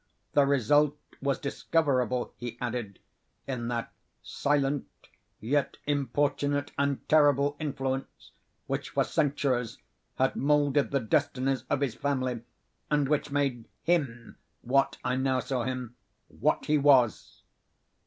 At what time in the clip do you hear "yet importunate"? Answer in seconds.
5.39-6.71